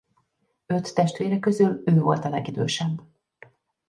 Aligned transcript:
Öt 0.65 0.93
testvére 0.93 1.39
közül 1.39 1.81
ő 1.85 1.99
volt 1.99 2.25
a 2.25 2.29
legidősebb. 2.29 3.01